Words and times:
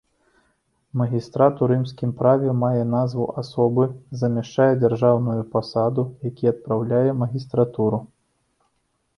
Магістрат 0.99 1.59
у 1.65 1.67
рымскім 1.71 2.13
праве 2.21 2.55
мае 2.63 2.81
назву 2.95 3.27
асобы, 3.41 3.85
замяшчае 4.23 4.69
дзяржаўную 4.85 5.39
пасаду, 5.57 6.07
які 6.31 6.51
адпраўляе 6.57 7.07
магістратуру. 7.27 8.05